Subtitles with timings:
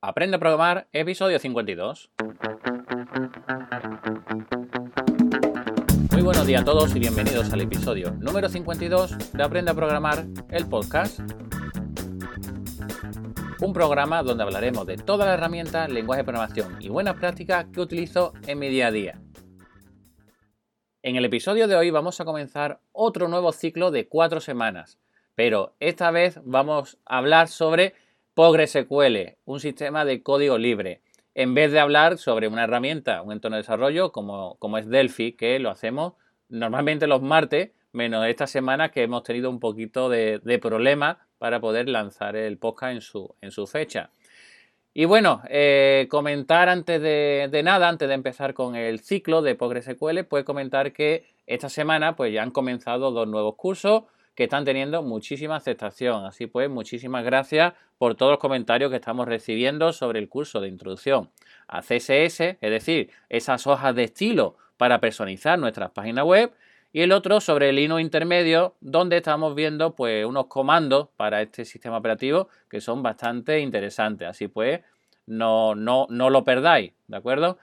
[0.00, 2.12] Aprende a programar, episodio 52.
[6.12, 10.24] Muy buenos días a todos y bienvenidos al episodio número 52 de Aprende a programar,
[10.50, 11.18] el podcast.
[13.60, 17.80] Un programa donde hablaremos de todas las herramientas, lenguaje de programación y buenas prácticas que
[17.80, 19.20] utilizo en mi día a día.
[21.02, 25.00] En el episodio de hoy vamos a comenzar otro nuevo ciclo de cuatro semanas,
[25.34, 27.94] pero esta vez vamos a hablar sobre
[28.38, 31.00] PostgreSQL, un sistema de código libre,
[31.34, 35.32] en vez de hablar sobre una herramienta, un entorno de desarrollo como, como es Delphi,
[35.32, 36.12] que lo hacemos
[36.48, 41.58] normalmente los martes, menos esta semana que hemos tenido un poquito de, de problemas para
[41.58, 44.10] poder lanzar el podcast en su, en su fecha.
[44.94, 49.56] Y bueno, eh, comentar antes de, de, nada, antes de empezar con el ciclo de
[49.56, 54.04] PostgreSQL, pues comentar que esta semana pues ya han comenzado dos nuevos cursos
[54.38, 56.24] que están teniendo muchísima aceptación.
[56.24, 60.68] Así pues, muchísimas gracias por todos los comentarios que estamos recibiendo sobre el curso de
[60.68, 61.30] introducción
[61.66, 66.52] a CSS, es decir, esas hojas de estilo para personalizar nuestras páginas web.
[66.92, 71.64] Y el otro sobre el Linux intermedio, donde estamos viendo pues unos comandos para este
[71.64, 74.28] sistema operativo que son bastante interesantes.
[74.28, 74.82] Así pues,
[75.26, 77.58] no, no, no lo perdáis, ¿de acuerdo?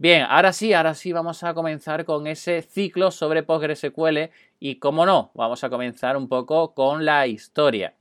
[0.00, 5.04] Bien, ahora sí, ahora sí vamos a comenzar con ese ciclo sobre PostgreSQL y, como
[5.04, 7.92] no, vamos a comenzar un poco con la historia.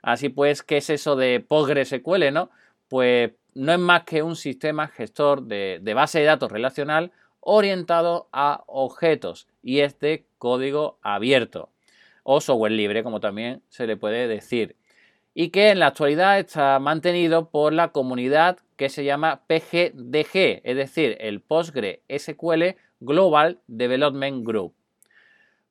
[0.00, 2.50] Así pues, ¿qué es eso de PostgreSQL, no?
[2.86, 8.28] Pues no es más que un sistema gestor de, de base de datos relacional orientado
[8.30, 11.70] a objetos y es de código abierto
[12.22, 14.76] o software libre, como también se le puede decir
[15.34, 20.74] y que en la actualidad está mantenido por la comunidad que se llama PGDG, es
[20.74, 24.72] decir, el PostgreSQL Global Development Group.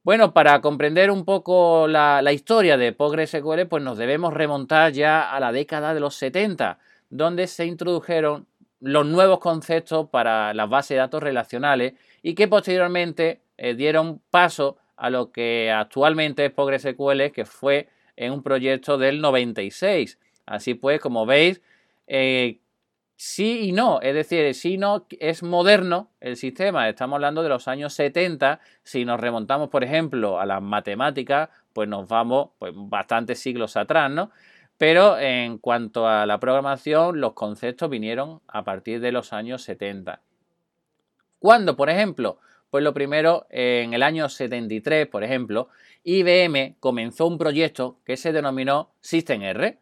[0.03, 5.39] Bueno, para comprender un poco la, historia de PostgreSQL, pues nos debemos remontar ya a
[5.39, 6.77] la década de los 70,
[7.09, 8.45] donde se introdujeron
[8.79, 14.77] los nuevos conceptos para las bases de datos relacionales y que posteriormente eh, dieron paso
[14.97, 20.19] a lo que actualmente es PostgreSQL, que fue en un proyecto del 96.
[20.45, 21.59] Así pues, como veis,
[22.05, 22.59] eh,
[23.19, 27.67] sí y no, es decir, y no es moderno el sistema, estamos hablando de los
[27.67, 33.39] años 70, si nos remontamos, por ejemplo, a las matemáticas, pues nos vamos pues, bastantes
[33.39, 34.31] siglos atrás, ¿no?
[34.77, 40.21] Pero en cuanto a la programación, los conceptos vinieron a partir de los años 70.
[41.39, 42.39] ¿Cuándo, por ejemplo?
[42.69, 45.67] Pues lo primero, en el año 73, por ejemplo,
[46.05, 49.77] IBM comenzó un proyecto que se denominó SystemR.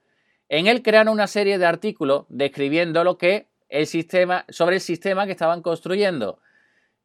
[0.50, 5.26] En él crearon una serie de artículos describiendo lo que el sistema, sobre el sistema
[5.26, 6.40] que estaban construyendo.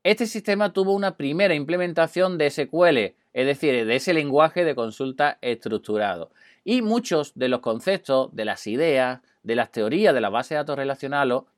[0.04, 2.98] Este sistema tuvo una primera implementación de SQL,
[3.32, 6.30] es decir, de ese lenguaje de consulta estructurado.
[6.64, 10.64] Y muchos de los conceptos, de las ideas, de las teorías de la base de
[10.64, 10.78] datos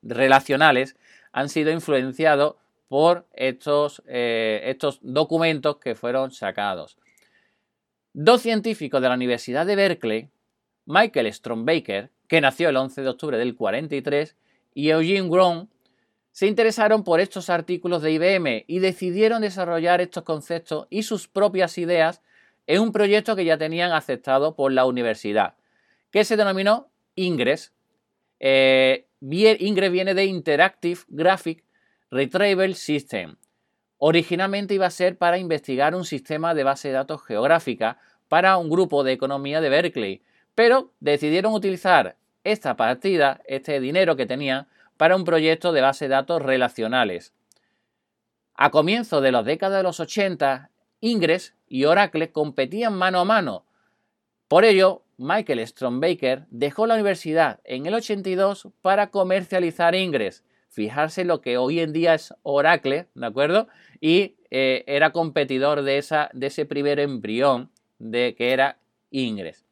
[0.02, 0.96] relacionales
[1.32, 2.56] han sido influenciados
[2.88, 6.96] por estos, eh, estos documentos que fueron sacados.
[8.12, 10.28] Dos científicos de la Universidad de Berkeley,
[10.86, 14.36] Michael Strombaker, que nació el 11 de octubre del 43,
[14.74, 15.68] y Eugene Grom,
[16.32, 21.78] se interesaron por estos artículos de IBM y decidieron desarrollar estos conceptos y sus propias
[21.78, 22.22] ideas
[22.66, 25.54] en un proyecto que ya tenían aceptado por la universidad,
[26.10, 27.72] que se denominó Ingress.
[28.40, 31.64] Eh, Ingress viene de Interactive Graphic
[32.10, 33.36] Retrieval System.
[33.98, 38.68] Originalmente iba a ser para investigar un sistema de base de datos geográfica para un
[38.68, 40.22] grupo de economía de Berkeley,
[40.54, 46.14] pero decidieron utilizar esta partida, este dinero que tenían, para un proyecto de base de
[46.14, 47.32] datos relacionales.
[48.54, 50.70] A comienzos de las décadas de los 80,
[51.00, 53.64] Ingress y Oracle competían mano a mano.
[54.46, 60.44] Por ello, Michael Strombaker dejó la universidad en el 82 para comercializar Ingress
[60.74, 63.68] fijarse lo que hoy en día es Oracle, ¿de acuerdo?
[64.00, 68.78] Y eh, era competidor de ese primer embrión de que era
[69.10, 69.64] Ingress.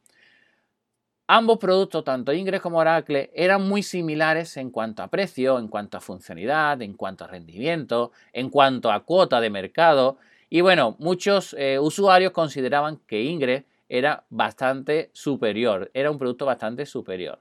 [1.28, 5.97] Ambos productos, tanto Ingress como Oracle, eran muy similares en cuanto a precio, en cuanto
[5.97, 10.19] a funcionalidad, en cuanto a rendimiento, en cuanto a cuota de mercado.
[10.51, 16.86] Y bueno, muchos eh, usuarios consideraban que Ingress era bastante superior, era un producto bastante
[16.86, 17.39] superior.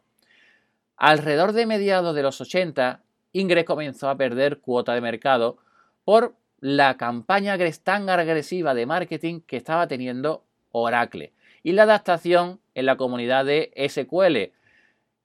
[0.96, 3.02] Alrededor de mediados de los 80,
[3.34, 5.58] Ingress comenzó a perder cuota de mercado
[6.06, 12.86] por la campaña tan agresiva de marketing que estaba teniendo Oracle y la adaptación en
[12.86, 14.54] la comunidad de SQL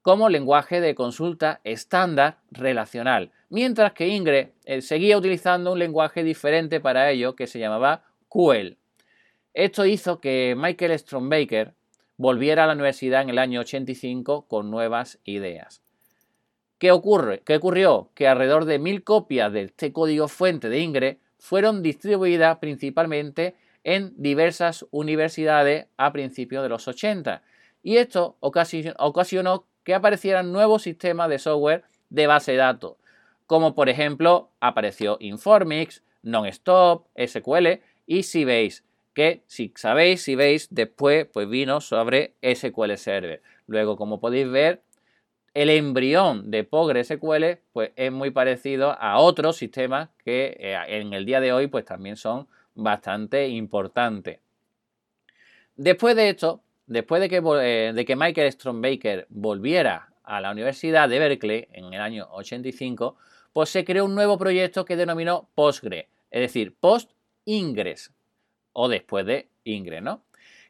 [0.03, 6.79] como lenguaje de consulta estándar relacional, mientras que Ingress eh, seguía utilizando un lenguaje diferente
[6.81, 8.77] para ello que se llamaba QL.
[9.53, 11.75] Esto hizo que Michael Strombaker
[12.19, 15.83] volviera a la universidad en el año 85 con nuevas ideas.
[16.79, 17.41] ¿Qué, ocurre?
[17.45, 18.11] ¿Qué ocurrió?
[18.15, 23.55] Que alrededor de mil copias de este código fuente de Ingress fueron distribuidas principalmente
[23.87, 27.45] en diversas universidades a principios de los 80.
[27.85, 32.97] Y esto ocasionó que aparecieran nuevos sistemas de software de base de datos,
[33.47, 38.83] como por ejemplo apareció Informix, Nonstop, SQL y Sybase,
[39.15, 43.41] que si sabéis, si veis, después pues vino sobre SQL Server.
[43.69, 44.83] Luego, como podéis ver,
[45.55, 51.25] el embrión de PostgreSQL pues es muy parecido a otros sistemas que eh, en el
[51.25, 54.39] día de hoy pues también son bastante importantes.
[55.75, 61.69] Después de esto, después de que, eh, Michael Strombaker volviera a la Universidad de Berkeley
[61.73, 63.17] en el año 85,
[63.53, 68.13] pues se creó un nuevo proyecto que denominó Postgre, es decir, Post-Ingress,
[68.73, 70.23] o después de Ingress, ¿no?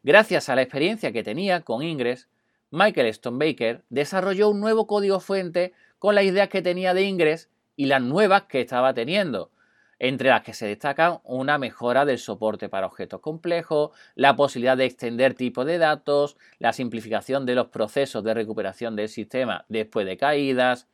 [0.03, 2.29] Gracias a la experiencia que tenía con Ingress,
[2.70, 7.87] Michael Stonebaker desarrolló un nuevo código fuente con las ideas que tenía de Ingress y
[7.87, 9.50] las nuevas que estaba teniendo,
[9.98, 14.84] entre las que se destacan una mejora del soporte para objetos complejos, la posibilidad de
[14.84, 20.16] extender tipos de datos, la simplificación de los procesos de recuperación del sistema después de
[20.16, 20.87] caídas,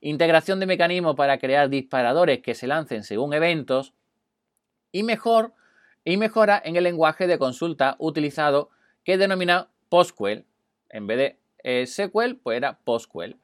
[0.00, 3.94] integración de mecanismos para crear disparadores que se lancen según eventos
[4.92, 5.52] y, mejor,
[6.04, 8.70] y mejora en el lenguaje de consulta utilizado
[9.04, 10.44] que denomina PostgreSQL.
[10.88, 13.36] En vez de eh, SQL, pues era PostgreSQL.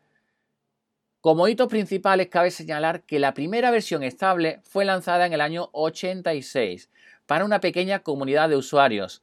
[1.23, 5.69] Como hitos principales cabe señalar que la primera versión estable fue lanzada en el año
[5.71, 6.91] 86
[7.27, 9.23] para una pequeña comunidad de usuarios.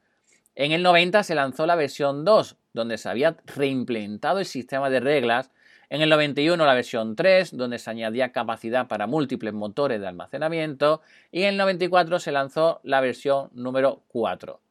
[0.56, 5.02] En el 90 se lanzó la versión 2, donde se había reimplementado el sistema de
[5.02, 5.52] reglas
[5.90, 11.02] en el 91 la versión 3, donde se añadía capacidad para múltiples motores de almacenamiento.
[11.34, 14.62] Y en el 94 se lanzó la versión número 4.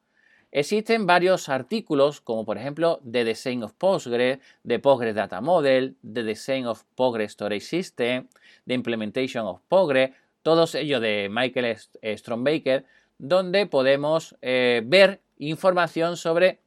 [0.51, 6.23] Existen varios artículos, como por ejemplo The Design of Postgres, The Postgres Data Model, The
[6.23, 8.27] Design of Postgres Storage System,
[8.65, 10.11] The Implementation of Postgres,
[10.41, 11.77] todos ellos de Michael
[12.17, 12.85] Strombaker,
[13.19, 16.59] donde podemos eh, ver información sobre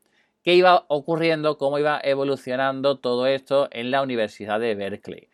[0.45, 5.29] qué iba ocurriendo, cómo iba evolucionando todo esto en la Universidad de Berkeley.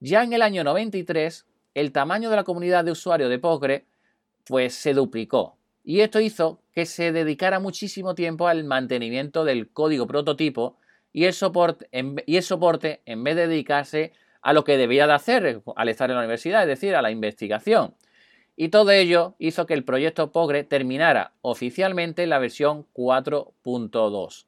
[0.00, 1.44] Ya en el año 93,
[1.74, 3.84] el tamaño de la comunidad de usuarios de Postgre
[4.46, 5.57] pues se duplicó
[5.88, 10.76] y esto hizo que se dedicara muchísimo tiempo al mantenimiento del código prototipo
[11.14, 11.88] y el soporte
[12.26, 14.12] y el soporte en vez de dedicarse
[14.42, 17.10] a lo que debía de hacer al estar en la universidad, es decir, a la
[17.10, 17.94] investigación.
[18.54, 24.44] Y todo ello hizo que el proyecto Pogre terminara oficialmente en la versión 4.2.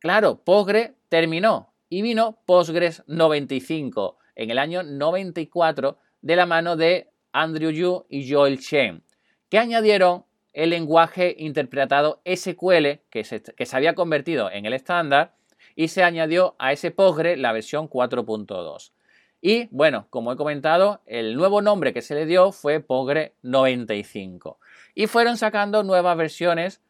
[0.00, 7.12] Claro, Pogre terminó y vino Postgres 95 en el año 94 de la mano de
[7.30, 9.04] Andrew Yu y Joel Chen,
[9.48, 15.34] que añadieron el lenguaje interpretado SQL que se, que se había convertido en el estándar
[15.76, 18.92] y se añadió a ese Postgre la versión 4.2.
[19.42, 24.58] Y bueno, como he comentado, el nuevo nombre que se le dio fue Pogre 95.
[24.94, 26.82] Y fueron sacando nuevas versiones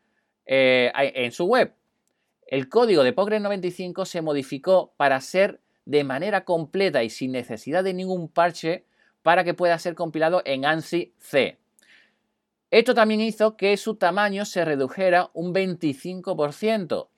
[0.47, 1.75] eh, en su web.
[2.47, 7.85] El código de Pogre 95 se modificó para ser de manera completa y sin necesidad
[7.85, 8.85] de ningún parche
[9.23, 11.59] para que pueda ser compilado en ANSI C.
[12.71, 17.09] Esto también hizo que su tamaño se redujera un 25%.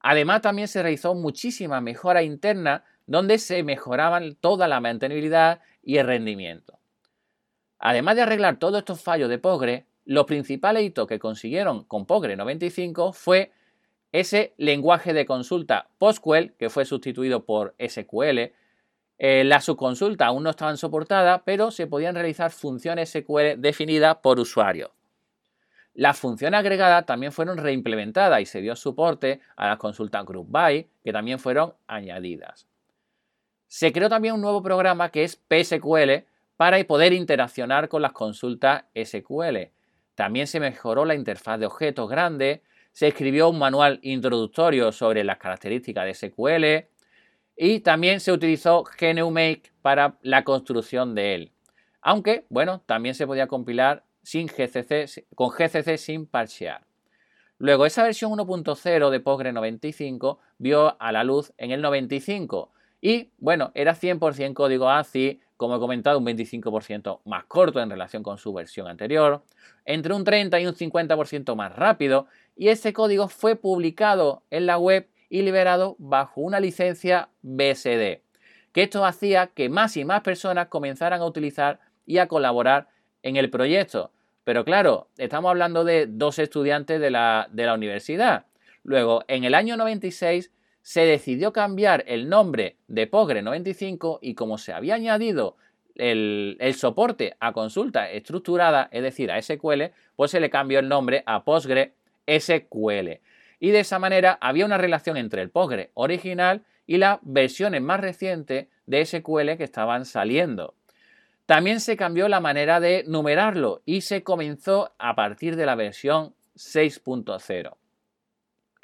[0.00, 6.06] Además, también se realizó muchísima mejora interna donde se mejoraban toda la mantenibilidad y el
[6.06, 6.78] rendimiento.
[7.78, 12.36] Además de arreglar todos estos fallos de Postgre, los principales hitos que consiguieron con Postgre
[12.36, 13.52] 95 fue
[14.12, 18.52] ese lenguaje de consulta PostgreSQL, que fue sustituido por SQL.
[19.18, 24.40] Eh, las subconsultas aún no estaban soportadas, pero se podían realizar funciones SQL definidas por
[24.40, 24.92] usuario.
[25.94, 30.88] Las funciones agregadas también fueron reimplementadas y se dio soporte a las consultas Group By,
[31.04, 32.66] que también fueron añadidas.
[33.68, 36.24] Se creó también un nuevo programa que es PSQL
[36.56, 39.70] para poder interaccionar con las consultas SQL.
[40.16, 42.60] También se mejoró la interfaz de objetos grandes,
[42.92, 46.93] se escribió un manual introductorio sobre las características de SQL
[47.56, 51.52] y también se utilizó GNU-Make para la construcción de él.
[52.00, 56.86] Aunque, bueno, también se podía compilar sin GCC, con GCC sin parchear.
[57.58, 63.30] Luego, esa versión 1.0 de Postgre 95 vio a la luz en el 95 y
[63.36, 68.38] bueno, era 100% código ACI, como he comentado, un 25% más corto en relación con
[68.38, 69.42] su versión anterior,
[69.84, 74.78] entre un 30 y un 50% más rápido, y ese código fue publicado en la
[74.78, 78.20] web y liberado bajo una licencia BSD,
[78.70, 82.86] que esto hacía que más y más personas comenzaran a utilizar y a colaborar
[83.24, 84.12] en el proyecto.
[84.44, 88.46] Pero claro, estamos hablando de dos estudiantes de la, de la universidad.
[88.84, 94.56] Luego, en el año 96 se decidió cambiar el nombre de Postgre 95 y como
[94.56, 95.56] se había añadido
[95.96, 101.24] el, soporte a consulta estructurada, es decir, a SQL, pues se le cambió el nombre
[101.26, 103.18] a Postgre SQL.
[103.64, 107.98] Y de esa manera había una relación entre el Postgre original y las versiones más
[107.98, 110.74] recientes de SQL que estaban saliendo.
[111.46, 116.34] También se cambió la manera de numerarlo y se comenzó a partir de la versión
[116.56, 117.74] 6.0.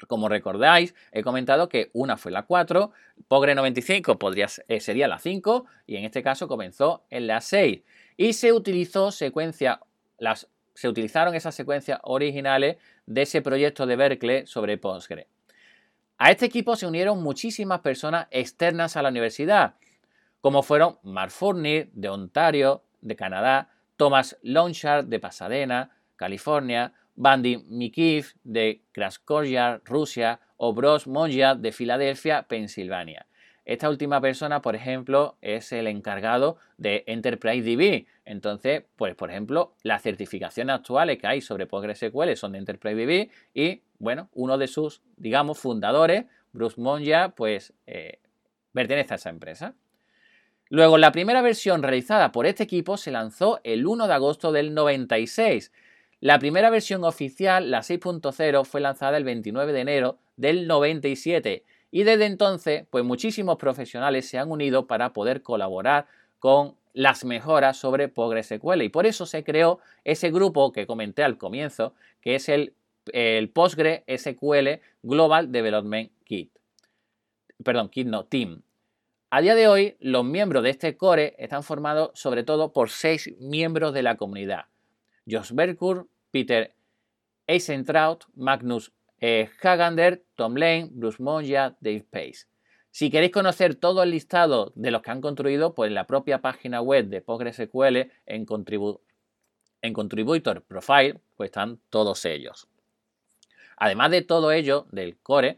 [0.07, 2.91] Como recordáis, he comentado que una fue la 4,
[3.27, 7.83] Pogre 95 podría, eh, sería la 5 y en este caso comenzó en la 6.
[8.17, 9.79] Y se utilizó secuencia,
[10.17, 15.27] las, se utilizaron esas secuencias originales de ese proyecto de Berkeley sobre Postgre.
[16.17, 19.75] A este equipo se unieron muchísimas personas externas a la universidad,
[20.39, 28.33] como fueron Mark Fournier de Ontario, de Canadá, Thomas Longshard de Pasadena, California, Bandy Mikiv
[28.43, 33.25] de Kraskorya, Rusia, o Bros Monja de Filadelfia, Pensilvania.
[33.65, 38.05] Esta última persona, por ejemplo, es el encargado de Enterprise DB.
[38.25, 43.29] Entonces, pues, por ejemplo, las certificaciones actuales que hay sobre PostgreSQL son de Enterprise DB
[43.53, 48.19] y, bueno, uno de sus, digamos, fundadores, Bruce Monja, pues, eh,
[48.73, 49.75] pertenece a esa empresa.
[50.69, 54.73] Luego, la primera versión realizada por este equipo se lanzó el 1 de agosto del
[54.73, 55.71] 96
[56.21, 62.03] la primera versión oficial, la 6.0, fue lanzada el 29 de enero del 97 y
[62.03, 66.07] desde entonces, pues muchísimos profesionales se han unido para poder colaborar
[66.39, 71.37] con las mejoras sobre PostgreSQL y por eso se creó ese grupo que comenté al
[71.37, 72.73] comienzo, que es el,
[73.13, 76.51] el PostgreSQL Global Development Kit.
[77.63, 78.61] Perdón, Kit no, Team.
[79.29, 83.33] A día de hoy, los miembros de este core están formados sobre todo por seis
[83.39, 84.65] miembros de la comunidad.
[85.29, 86.73] Josh Berkur, Peter
[87.47, 88.91] Eisentraut, Magnus
[89.21, 92.47] eh, Hagander, Tom Lane, Bruce Monja, Dave Pace.
[92.89, 96.41] Si queréis conocer todo el listado de los que han construido, pues en la propia
[96.41, 98.45] página web de PostgreSQL en,
[99.93, 102.67] Contributor Profile, pues están todos ellos.
[103.77, 105.57] Además de todo ello, del core,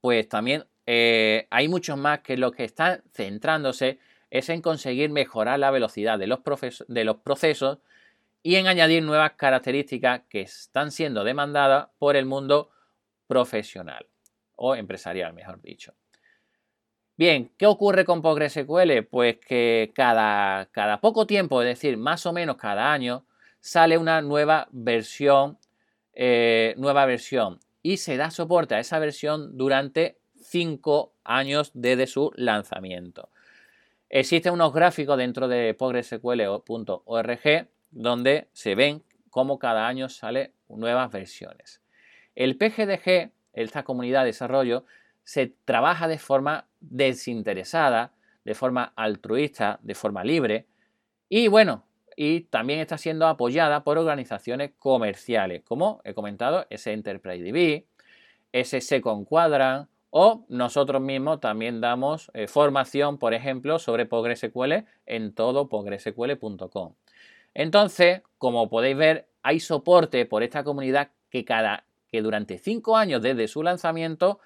[0.00, 3.98] pues también eh, hay muchos más que lo que están centrándose
[4.30, 6.40] es en conseguir mejorar la velocidad los,
[6.88, 7.78] de los procesos
[8.46, 12.70] y en añadir nuevas características que están siendo demandadas por el mundo
[13.26, 14.06] profesional
[14.54, 15.94] o empresarial, mejor dicho.
[17.16, 19.06] Bien, ¿qué ocurre con PostgreSQL?
[19.10, 23.24] Pues que cada, cada poco tiempo, es decir, más o menos cada año,
[23.60, 25.58] sale una nueva versión,
[26.12, 32.30] eh, nueva versión y se da soporte a esa versión durante cinco años desde su
[32.36, 33.30] lanzamiento.
[34.10, 41.80] Existen unos gráficos dentro de PostgreSQL.org donde se ven cómo cada año sale nuevas versiones.
[42.34, 44.84] El PGDG, esta comunidad de desarrollo,
[45.22, 48.12] se trabaja de forma desinteresada,
[48.44, 50.66] de forma altruista, de forma libre
[51.28, 51.84] y bueno,
[52.16, 57.86] y también está siendo apoyada por organizaciones comerciales, como he comentado, ese Enterprise DB,
[58.52, 65.34] ese Second Quadrant o nosotros mismos también damos eh, formación, por ejemplo, sobre PostgreSQL en
[65.34, 66.94] todo PostgreSQL.com.
[67.54, 73.22] Entonces, como podéis ver, hay soporte por esta comunidad que, cada, que durante cinco años
[73.22, 74.40] desde su lanzamiento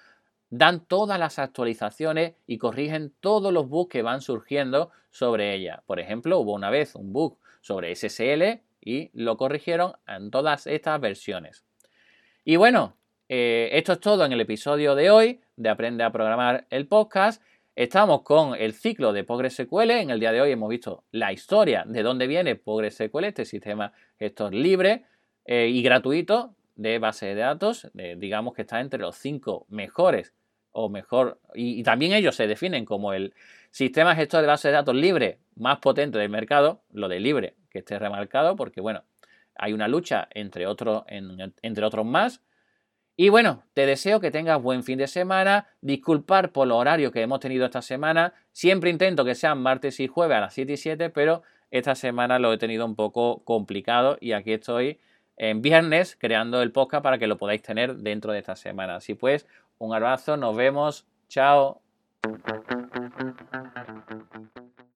[0.49, 5.83] dan todas las actualizaciones y corrigen todos los bugs que van surgiendo sobre ella.
[5.85, 10.99] Por ejemplo, hubo una vez un bug sobre SSL y lo corrigieron en todas estas
[10.99, 11.65] versiones.
[12.45, 12.95] Y bueno,
[13.27, 17.43] eh, esto es todo en el episodio de hoy de Aprende a Programar el podcast.
[17.79, 19.91] Estamos con el ciclo de PostgreSQL.
[19.91, 23.93] En el día de hoy hemos visto la historia de dónde viene PostgreSQL, este sistema
[24.17, 25.05] gestor libre
[25.45, 27.89] eh, y gratuito de base de datos.
[27.93, 30.33] digamos que está entre los cinco mejores
[30.73, 33.33] o mejor, y, también ellos se definen como el
[33.71, 37.79] sistema gestor de base de datos libre más potente del mercado, lo de libre que
[37.79, 39.05] esté remarcado, porque bueno,
[39.55, 42.41] hay una lucha entre, otros entre otros más,
[43.21, 45.67] y bueno, te deseo que tengas buen fin de semana.
[45.81, 48.33] Disculpar por los horarios que hemos tenido esta semana.
[48.53, 52.39] Siempre intento que sean martes y jueves a las 7 y 7, pero esta semana
[52.39, 55.01] lo he tenido un poco complicado y aquí estoy
[55.35, 58.95] en viernes creando el podcast para que lo podáis tener dentro de esta semana.
[58.95, 59.45] Así pues,
[59.79, 61.81] un abrazo, nos vemos, chao.